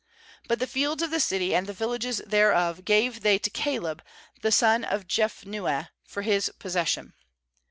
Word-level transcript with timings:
^But 0.49 0.57
the 0.57 0.65
fields 0.65 1.03
of 1.03 1.11
the 1.11 1.19
city, 1.19 1.53
and 1.53 1.67
the 1.67 1.73
villages 1.73 2.23
thereof, 2.25 2.85
gave 2.85 3.21
they 3.21 3.37
to 3.37 3.51
Caleb 3.51 4.01
the 4.41 4.51
son 4.51 4.83
of 4.83 5.05
Jephunneh 5.05 5.89
for 6.07 6.23
his 6.23 6.49
possession. 6.57 7.13